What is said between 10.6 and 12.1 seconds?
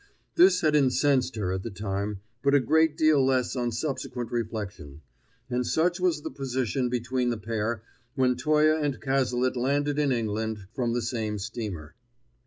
from the same steamer.